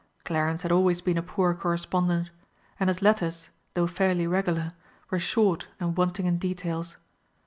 Clarence 0.23 0.63
had 0.63 0.71
always 0.71 0.99
been 0.99 1.19
a 1.19 1.21
poor 1.21 1.53
correspondent 1.53 2.31
and 2.79 2.89
his 2.89 3.03
letters, 3.03 3.49
though 3.75 3.85
fairly 3.85 4.25
regular, 4.25 4.71
were 5.11 5.19
short 5.19 5.67
and 5.79 5.95
wanting 5.95 6.25
in 6.25 6.39
details. 6.39 6.97